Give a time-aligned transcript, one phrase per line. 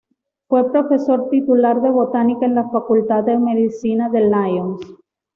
[0.49, 4.81] Fue Profesor Titular de Botánica en la Facultad de Medicina de Lyons.